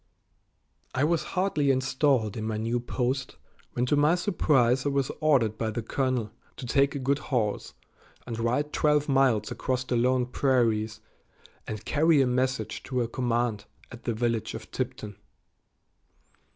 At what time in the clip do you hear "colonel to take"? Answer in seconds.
5.83-6.95